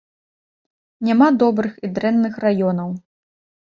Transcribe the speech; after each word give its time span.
Няма 1.09 1.29
добрых 1.45 1.79
і 1.87 1.93
дрэнных 2.01 2.45
раёнаў. 2.49 2.89